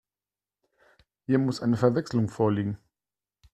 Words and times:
Hier 1.27 1.37
muss 1.37 1.61
eine 1.61 1.77
Verwechslung 1.77 2.27
vorliegen. 2.27 2.79